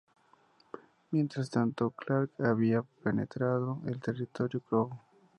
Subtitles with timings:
[1.11, 4.89] Mientras tanto, Clark había penetrado en territorio Crow.